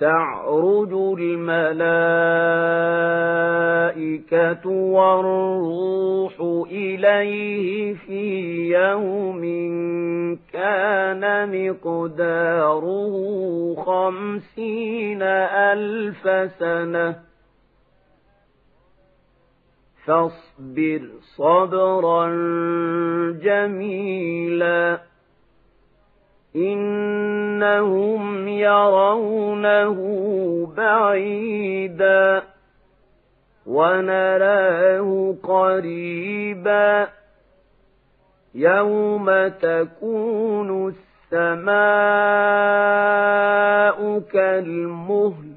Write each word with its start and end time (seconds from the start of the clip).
تعرج 0.00 0.92
الملائكة 1.20 1.90
والروح 4.70 6.40
إليه 6.70 7.94
في 7.94 8.40
يوم 8.70 9.42
كان 10.52 11.22
مقداره 11.68 13.14
خمسين 13.74 15.22
ألف 15.22 16.52
سنة. 16.58 17.16
فاصبر 20.06 21.08
صبرا 21.36 22.26
جميلا. 23.42 25.00
إنهم 26.56 28.48
يرونه 28.48 29.96
بعيدا 30.76 32.42
ونراه 33.66 35.34
قريبا 35.42 37.08
يوم 38.54 39.48
تكون 39.48 40.94
السماء 41.32 41.70
كالمهل 44.32 45.50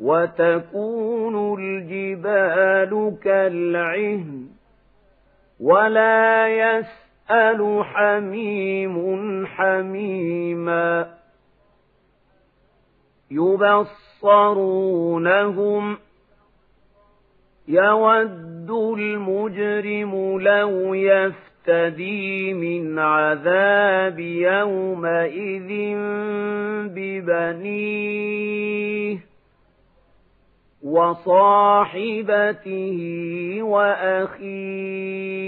وتكون 0.00 1.58
الجبال 1.60 3.16
كالعهن 3.24 4.46
ولا 5.60 6.48
يسأل 7.28 7.84
حميم 7.84 9.46
حميما 9.46 11.08
يبصرونهم 14.20 14.78
يود 17.68 18.70
المجرم 18.98 20.40
لو 20.40 20.94
يفتدي 20.94 22.54
من 22.54 22.98
عذاب 22.98 24.18
يومئذ 24.18 25.68
ببنيه 26.94 28.38
وصاحبته 30.82 32.28
وأخيه. 33.62 35.47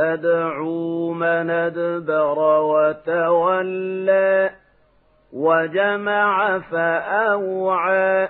تدعو 0.00 1.12
من 1.12 1.50
أدبر 1.50 2.62
وتولى 2.62 4.50
وجمع 5.32 6.58
فأوعى. 6.58 8.28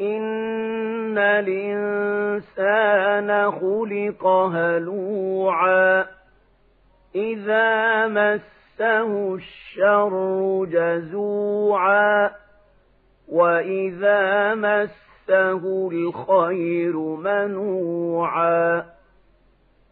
إن 0.00 1.18
الإنسان 1.18 2.50
خلق 3.50 4.26
هلوعا. 4.26 6.06
إذا 7.14 8.06
مسه 8.06 9.34
الشر 9.34 10.64
جزوعا. 10.64 12.30
وإذا 13.28 14.54
مسه 14.54 15.90
الخير 15.92 16.96
منوعا. 16.96 18.99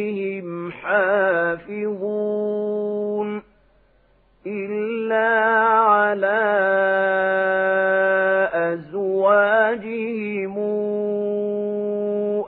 حافظون 0.72 2.22
إلا 4.46 5.28
على 5.76 6.40
أزواجهم 8.54 10.58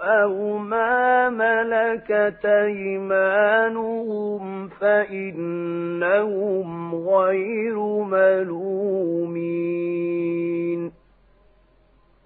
أو 0.02 0.58
ما 0.58 1.28
ملكت 1.28 2.44
أيمانهم 2.44 4.42
فإنهم 4.68 6.68
غير 6.94 7.78
ملومين 8.04 9.62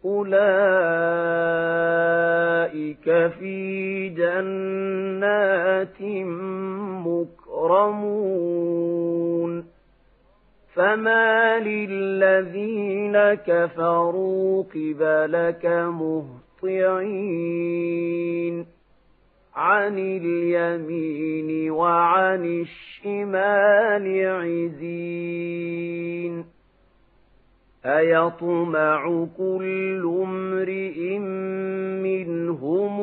أولئك 0.05 0.29
في 3.39 4.09
جنات 4.09 6.01
مكرمون 7.05 7.38
فما 10.73 11.59
للذين 11.59 13.33
كفروا 13.33 14.63
قبلك 14.63 15.65
مهطعين. 16.63 18.65
عن 19.55 19.97
اليمين 19.97 21.71
وعن 21.71 22.45
الشمال 22.45 24.27
عزين. 24.27 26.45
أيطمع 27.85 29.27
كل 29.37 30.21
امرئ 30.23 31.17
منهم 32.03 33.01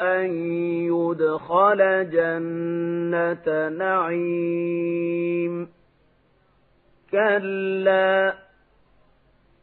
أن 0.00 0.30
يدخل 1.12 2.10
جنة 2.10 3.68
نعيم. 3.68 5.68
كلا 7.10 8.34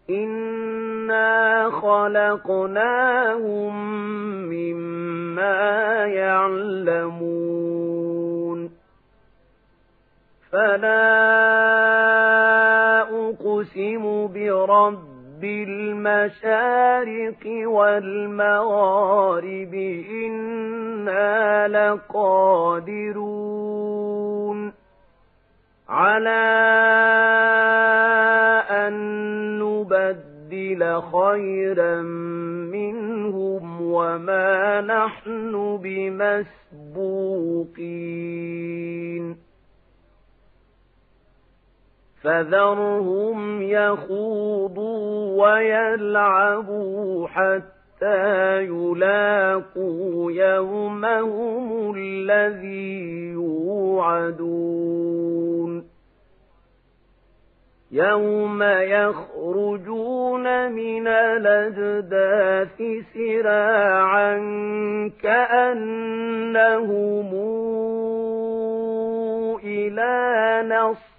إنا 0.10 1.70
خلقناهم 1.70 3.74
مما 4.50 6.06
يعلمون. 6.06 7.60
فلا 10.52 11.40
أقسم 13.02 14.28
برب 14.28 15.09
بالمشارق 15.42 16.58
والمغارب 17.66 18.44
إنا 20.26 21.68
لقادرون 21.68 23.20
على 25.90 26.50
أن 28.70 28.94
نبدل 29.60 31.02
خيرا 31.02 32.02
منهم 32.72 33.82
وما 33.82 34.82
نحن 34.82 35.78
بمسبوقين 35.84 36.70
فذرهم 42.24 43.62
يخوضوا 43.62 45.44
ويلعبوا 45.44 47.28
حتى 47.28 48.64
يلاقوا 48.64 50.32
يومهم 50.32 51.96
الذي 51.96 53.32
يوعدون. 53.32 55.00
يوم 57.92 58.64
يخرجون 58.64 60.72
من 60.72 61.08
الأجداث 61.08 62.82
سراعا 63.14 64.38
كأنهم 65.24 67.34
إلى 69.64 70.64
نصب 70.70 71.19